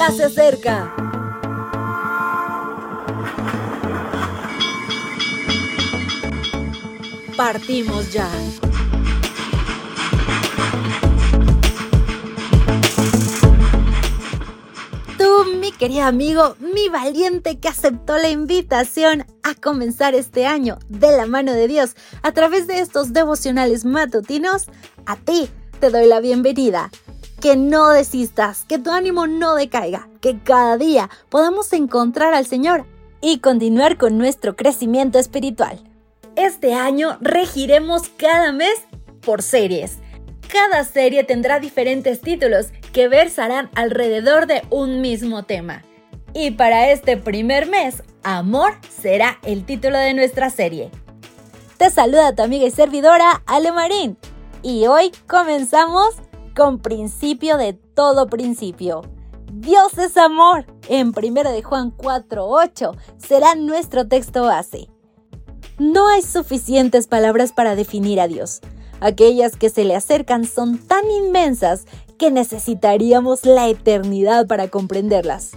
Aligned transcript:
ya 0.00 0.10
se 0.12 0.24
acerca. 0.24 0.94
Partimos 7.36 8.10
ya. 8.10 8.26
Tú, 15.18 15.44
mi 15.60 15.70
querido 15.72 16.04
amigo, 16.04 16.56
mi 16.60 16.88
valiente 16.88 17.58
que 17.58 17.68
aceptó 17.68 18.16
la 18.16 18.30
invitación 18.30 19.26
a 19.42 19.54
comenzar 19.54 20.14
este 20.14 20.46
año 20.46 20.78
de 20.88 21.14
la 21.14 21.26
mano 21.26 21.52
de 21.52 21.68
Dios 21.68 21.94
a 22.22 22.32
través 22.32 22.66
de 22.66 22.80
estos 22.80 23.12
devocionales 23.12 23.84
matutinos, 23.84 24.68
a 25.04 25.16
ti 25.16 25.50
te 25.78 25.90
doy 25.90 26.06
la 26.06 26.20
bienvenida. 26.20 26.90
Que 27.40 27.56
no 27.56 27.88
desistas, 27.88 28.64
que 28.66 28.78
tu 28.78 28.90
ánimo 28.90 29.26
no 29.26 29.54
decaiga, 29.54 30.08
que 30.20 30.38
cada 30.38 30.76
día 30.76 31.08
podamos 31.30 31.72
encontrar 31.72 32.34
al 32.34 32.44
Señor 32.44 32.84
y 33.22 33.38
continuar 33.38 33.96
con 33.96 34.18
nuestro 34.18 34.56
crecimiento 34.56 35.18
espiritual. 35.18 35.80
Este 36.36 36.74
año 36.74 37.16
regiremos 37.20 38.10
cada 38.10 38.52
mes 38.52 38.74
por 39.22 39.42
series. 39.42 39.98
Cada 40.52 40.84
serie 40.84 41.24
tendrá 41.24 41.60
diferentes 41.60 42.20
títulos 42.20 42.66
que 42.92 43.08
versarán 43.08 43.70
alrededor 43.74 44.46
de 44.46 44.62
un 44.68 45.00
mismo 45.00 45.44
tema. 45.44 45.82
Y 46.34 46.52
para 46.52 46.90
este 46.90 47.16
primer 47.16 47.68
mes, 47.68 48.02
Amor 48.22 48.74
será 49.00 49.38
el 49.44 49.64
título 49.64 49.96
de 49.96 50.12
nuestra 50.12 50.50
serie. 50.50 50.90
Te 51.78 51.88
saluda 51.88 52.34
tu 52.34 52.42
amiga 52.42 52.66
y 52.66 52.70
servidora 52.70 53.42
Ale 53.46 53.72
Marín. 53.72 54.18
Y 54.62 54.86
hoy 54.86 55.10
comenzamos 55.26 56.16
con 56.54 56.78
principio 56.78 57.56
de 57.56 57.72
todo 57.72 58.26
principio. 58.26 59.02
Dios 59.52 59.98
es 59.98 60.16
amor. 60.16 60.66
En 60.88 61.08
1 61.08 61.50
de 61.50 61.62
Juan 61.62 61.90
4:8 61.90 62.96
será 63.18 63.54
nuestro 63.54 64.06
texto 64.06 64.42
base. 64.42 64.88
No 65.78 66.08
hay 66.08 66.22
suficientes 66.22 67.06
palabras 67.06 67.52
para 67.52 67.74
definir 67.74 68.20
a 68.20 68.28
Dios. 68.28 68.60
Aquellas 69.00 69.56
que 69.56 69.70
se 69.70 69.84
le 69.84 69.96
acercan 69.96 70.44
son 70.44 70.78
tan 70.78 71.10
inmensas 71.10 71.86
que 72.18 72.30
necesitaríamos 72.30 73.46
la 73.46 73.68
eternidad 73.68 74.46
para 74.46 74.68
comprenderlas. 74.68 75.52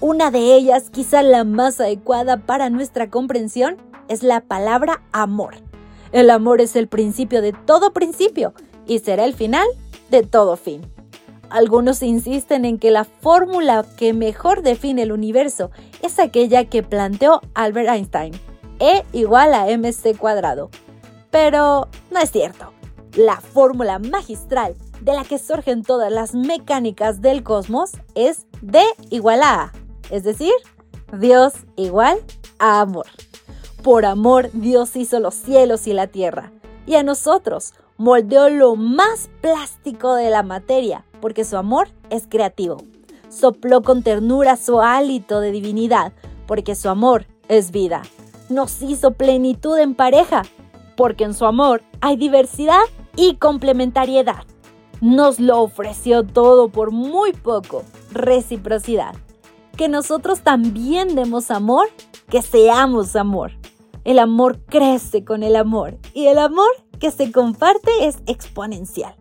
Una 0.00 0.30
de 0.30 0.56
ellas, 0.56 0.90
quizá 0.90 1.22
la 1.22 1.44
más 1.44 1.80
adecuada 1.80 2.38
para 2.38 2.68
nuestra 2.68 3.10
comprensión, 3.10 3.76
es 4.08 4.22
la 4.22 4.40
palabra 4.40 5.02
amor. 5.12 5.54
El 6.10 6.30
amor 6.30 6.60
es 6.60 6.74
el 6.74 6.88
principio 6.88 7.40
de 7.40 7.52
todo 7.52 7.92
principio 7.92 8.54
y 8.86 8.98
será 8.98 9.24
el 9.24 9.34
final 9.34 9.66
de 10.10 10.22
todo 10.22 10.56
fin. 10.56 10.82
Algunos 11.48 12.02
insisten 12.02 12.64
en 12.64 12.78
que 12.78 12.90
la 12.90 13.04
fórmula 13.04 13.84
que 13.96 14.12
mejor 14.12 14.62
define 14.62 15.02
el 15.02 15.12
universo 15.12 15.70
es 16.02 16.18
aquella 16.18 16.64
que 16.66 16.82
planteó 16.82 17.40
Albert 17.54 17.88
Einstein, 17.88 18.32
E 18.78 19.04
igual 19.12 19.52
a 19.52 19.66
mc 19.66 20.16
cuadrado. 20.16 20.70
Pero 21.30 21.88
no 22.10 22.20
es 22.20 22.30
cierto. 22.30 22.72
La 23.16 23.40
fórmula 23.40 23.98
magistral 23.98 24.76
de 25.00 25.12
la 25.12 25.24
que 25.24 25.38
surgen 25.38 25.82
todas 25.82 26.12
las 26.12 26.34
mecánicas 26.34 27.20
del 27.20 27.42
cosmos 27.42 27.92
es 28.14 28.46
D 28.62 28.82
igual 29.10 29.42
a 29.42 29.62
A, 29.62 29.72
es 30.10 30.24
decir, 30.24 30.52
Dios 31.18 31.54
igual 31.76 32.18
a 32.58 32.80
amor. 32.80 33.06
Por 33.82 34.04
amor 34.04 34.50
Dios 34.52 34.94
hizo 34.96 35.20
los 35.20 35.34
cielos 35.34 35.86
y 35.86 35.92
la 35.92 36.06
tierra, 36.06 36.52
y 36.90 36.96
a 36.96 37.04
nosotros 37.04 37.72
moldeó 37.98 38.48
lo 38.48 38.74
más 38.74 39.30
plástico 39.40 40.14
de 40.14 40.28
la 40.28 40.42
materia, 40.42 41.04
porque 41.20 41.44
su 41.44 41.56
amor 41.56 41.86
es 42.10 42.26
creativo. 42.28 42.78
Sopló 43.28 43.82
con 43.82 44.02
ternura 44.02 44.56
su 44.56 44.80
hálito 44.80 45.38
de 45.38 45.52
divinidad, 45.52 46.12
porque 46.48 46.74
su 46.74 46.88
amor 46.88 47.26
es 47.46 47.70
vida. 47.70 48.02
Nos 48.48 48.82
hizo 48.82 49.12
plenitud 49.12 49.78
en 49.78 49.94
pareja, 49.94 50.42
porque 50.96 51.22
en 51.22 51.32
su 51.32 51.46
amor 51.46 51.84
hay 52.00 52.16
diversidad 52.16 52.82
y 53.14 53.36
complementariedad. 53.36 54.42
Nos 55.00 55.38
lo 55.38 55.60
ofreció 55.60 56.24
todo 56.26 56.70
por 56.70 56.90
muy 56.90 57.32
poco, 57.32 57.84
reciprocidad. 58.10 59.14
Que 59.76 59.88
nosotros 59.88 60.40
también 60.40 61.14
demos 61.14 61.52
amor, 61.52 61.86
que 62.28 62.42
seamos 62.42 63.14
amor. 63.14 63.59
El 64.10 64.18
amor 64.18 64.58
crece 64.66 65.24
con 65.24 65.44
el 65.44 65.54
amor 65.54 65.96
y 66.14 66.26
el 66.26 66.38
amor 66.38 66.66
que 66.98 67.12
se 67.12 67.30
comparte 67.30 67.92
es 68.08 68.16
exponencial. 68.26 69.14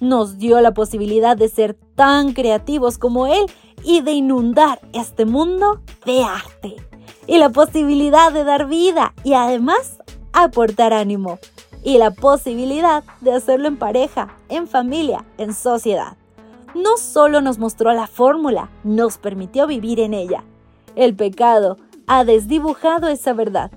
Nos 0.00 0.38
dio 0.38 0.60
la 0.60 0.74
posibilidad 0.74 1.36
de 1.36 1.48
ser 1.48 1.74
tan 1.94 2.32
creativos 2.32 2.98
como 2.98 3.28
Él 3.28 3.46
y 3.84 4.00
de 4.00 4.10
inundar 4.10 4.80
este 4.92 5.24
mundo 5.24 5.82
de 6.04 6.24
arte. 6.24 6.74
Y 7.28 7.38
la 7.38 7.50
posibilidad 7.50 8.32
de 8.32 8.42
dar 8.42 8.66
vida 8.66 9.14
y 9.22 9.34
además 9.34 9.98
aportar 10.32 10.92
ánimo. 10.92 11.38
Y 11.84 11.98
la 11.98 12.10
posibilidad 12.10 13.04
de 13.20 13.34
hacerlo 13.34 13.68
en 13.68 13.76
pareja, 13.76 14.36
en 14.48 14.66
familia, 14.66 15.24
en 15.38 15.54
sociedad. 15.54 16.16
No 16.74 16.96
solo 16.96 17.40
nos 17.40 17.60
mostró 17.60 17.92
la 17.92 18.08
fórmula, 18.08 18.68
nos 18.82 19.16
permitió 19.16 19.68
vivir 19.68 20.00
en 20.00 20.12
ella. 20.12 20.42
El 20.96 21.14
pecado 21.14 21.76
ha 22.08 22.24
desdibujado 22.24 23.06
esa 23.06 23.32
verdad 23.32 23.70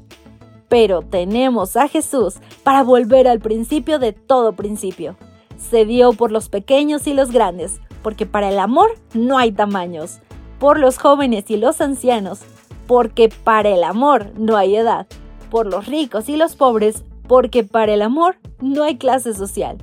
pero 0.70 1.02
tenemos 1.02 1.76
a 1.76 1.88
Jesús 1.88 2.36
para 2.64 2.84
volver 2.84 3.28
al 3.28 3.40
principio 3.40 4.00
de 4.00 4.14
todo 4.14 4.54
principio. 4.54 5.16
Se 5.58 5.86
dio 5.86 6.14
por 6.14 6.32
los 6.32 6.50
pequeños 6.50 7.08
y 7.08 7.14
los 7.14 7.32
grandes, 7.32 7.80
porque 8.04 8.26
para 8.26 8.50
el 8.50 8.60
amor 8.60 8.92
no 9.14 9.38
hay 9.38 9.52
tamaños, 9.52 10.20
por 10.60 10.80
los 10.80 10.98
jóvenes 10.98 11.50
y 11.50 11.58
los 11.58 11.82
ancianos, 11.82 12.42
porque 12.86 13.30
para 13.30 13.70
el 13.70 13.84
amor 13.84 14.32
no 14.38 14.56
hay 14.58 14.76
edad, 14.76 15.08
por 15.50 15.66
los 15.68 15.88
ricos 15.88 16.30
y 16.30 16.38
los 16.38 16.56
pobres, 16.56 17.04
porque 17.28 17.64
para 17.64 17.94
el 17.94 18.02
amor 18.02 18.38
no 18.62 18.84
hay 18.84 18.98
clase 18.98 19.34
social, 19.34 19.78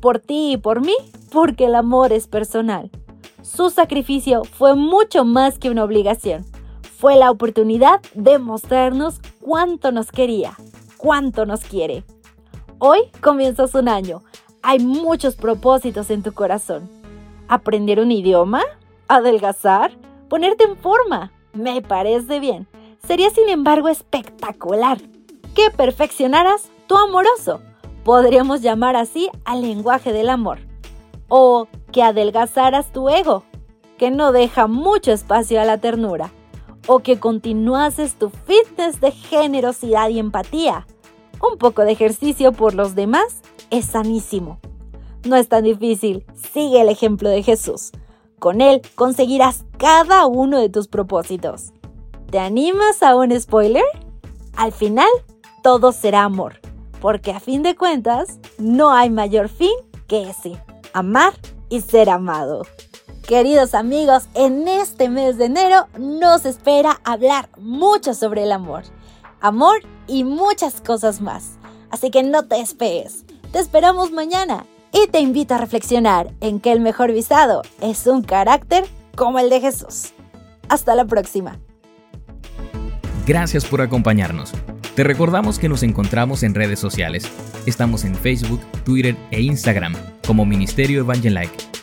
por 0.00 0.18
ti 0.18 0.52
y 0.52 0.56
por 0.56 0.80
mí, 0.80 0.94
porque 1.32 1.66
el 1.66 1.74
amor 1.74 2.12
es 2.12 2.28
personal. 2.28 2.90
Su 3.42 3.70
sacrificio 3.70 4.42
fue 4.44 4.74
mucho 4.74 5.24
más 5.24 5.58
que 5.58 5.70
una 5.70 5.84
obligación 5.84 6.44
fue 6.96 7.16
la 7.16 7.30
oportunidad 7.30 8.00
de 8.14 8.38
mostrarnos 8.38 9.20
cuánto 9.46 9.92
nos 9.92 10.10
quería, 10.10 10.56
cuánto 10.96 11.46
nos 11.46 11.60
quiere. 11.60 12.02
Hoy 12.80 12.98
comienzas 13.20 13.76
un 13.76 13.88
año. 13.88 14.22
Hay 14.60 14.80
muchos 14.80 15.36
propósitos 15.36 16.10
en 16.10 16.24
tu 16.24 16.32
corazón. 16.32 16.90
¿Aprender 17.46 18.00
un 18.00 18.10
idioma? 18.10 18.62
¿Adelgazar? 19.06 19.92
¿Ponerte 20.28 20.64
en 20.64 20.76
forma? 20.76 21.30
Me 21.52 21.80
parece 21.80 22.40
bien. 22.40 22.66
Sería 23.06 23.30
sin 23.30 23.48
embargo 23.48 23.88
espectacular 23.88 24.98
que 25.54 25.70
perfeccionaras 25.70 26.68
tu 26.88 26.96
amoroso. 26.96 27.60
Podríamos 28.02 28.62
llamar 28.62 28.96
así 28.96 29.30
al 29.44 29.62
lenguaje 29.62 30.12
del 30.12 30.28
amor. 30.28 30.58
O 31.28 31.68
que 31.92 32.02
adelgazaras 32.02 32.92
tu 32.92 33.08
ego, 33.08 33.44
que 33.96 34.10
no 34.10 34.32
deja 34.32 34.66
mucho 34.66 35.12
espacio 35.12 35.60
a 35.60 35.64
la 35.64 35.78
ternura 35.78 36.32
o 36.86 37.00
que 37.00 37.18
continuases 37.18 38.14
tu 38.14 38.30
fitness 38.30 39.00
de 39.00 39.10
generosidad 39.10 40.08
y 40.08 40.18
empatía. 40.18 40.86
Un 41.40 41.58
poco 41.58 41.82
de 41.82 41.92
ejercicio 41.92 42.52
por 42.52 42.74
los 42.74 42.94
demás 42.94 43.42
es 43.70 43.84
sanísimo. 43.86 44.58
No 45.24 45.36
es 45.36 45.48
tan 45.48 45.64
difícil, 45.64 46.24
sigue 46.52 46.80
el 46.80 46.88
ejemplo 46.88 47.28
de 47.28 47.42
Jesús. 47.42 47.90
Con 48.38 48.60
él 48.60 48.82
conseguirás 48.94 49.64
cada 49.78 50.26
uno 50.26 50.60
de 50.60 50.68
tus 50.68 50.88
propósitos. 50.88 51.72
¿Te 52.30 52.38
animas 52.38 53.02
a 53.02 53.16
un 53.16 53.38
spoiler? 53.38 53.84
Al 54.56 54.72
final, 54.72 55.08
todo 55.62 55.92
será 55.92 56.24
amor, 56.24 56.60
porque 57.00 57.32
a 57.32 57.40
fin 57.40 57.62
de 57.62 57.76
cuentas, 57.76 58.38
no 58.58 58.90
hay 58.90 59.10
mayor 59.10 59.48
fin 59.48 59.74
que 60.06 60.30
ese, 60.30 60.60
amar 60.92 61.34
y 61.68 61.80
ser 61.80 62.08
amado. 62.10 62.62
Queridos 63.26 63.74
amigos, 63.74 64.28
en 64.34 64.68
este 64.68 65.08
mes 65.08 65.36
de 65.36 65.46
enero 65.46 65.88
nos 65.98 66.44
espera 66.44 67.00
hablar 67.02 67.48
mucho 67.58 68.14
sobre 68.14 68.44
el 68.44 68.52
amor. 68.52 68.84
Amor 69.40 69.82
y 70.06 70.22
muchas 70.22 70.80
cosas 70.80 71.20
más. 71.20 71.58
Así 71.90 72.12
que 72.12 72.22
no 72.22 72.44
te 72.44 72.60
esperes. 72.60 73.24
Te 73.50 73.58
esperamos 73.58 74.12
mañana 74.12 74.64
y 74.92 75.08
te 75.08 75.18
invito 75.18 75.54
a 75.54 75.58
reflexionar 75.58 76.32
en 76.40 76.60
que 76.60 76.70
el 76.70 76.78
mejor 76.78 77.12
visado 77.12 77.62
es 77.80 78.06
un 78.06 78.22
carácter 78.22 78.84
como 79.16 79.40
el 79.40 79.50
de 79.50 79.60
Jesús. 79.60 80.12
Hasta 80.68 80.94
la 80.94 81.04
próxima. 81.04 81.58
Gracias 83.26 83.64
por 83.64 83.80
acompañarnos. 83.80 84.52
Te 84.94 85.02
recordamos 85.02 85.58
que 85.58 85.68
nos 85.68 85.82
encontramos 85.82 86.44
en 86.44 86.54
redes 86.54 86.78
sociales. 86.78 87.28
Estamos 87.66 88.04
en 88.04 88.14
Facebook, 88.14 88.60
Twitter 88.84 89.16
e 89.32 89.40
Instagram 89.40 89.96
como 90.24 90.46
Ministerio 90.46 91.00
Evangelike 91.00 91.75